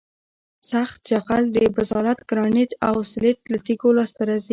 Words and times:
سخت 0.71 0.97
جغل 1.09 1.43
د 1.55 1.57
بزالت 1.75 2.19
ګرانیت 2.29 2.71
او 2.87 2.95
سلیت 3.11 3.39
له 3.51 3.57
تیږو 3.65 3.89
لاسته 3.97 4.21
راځي 4.29 4.49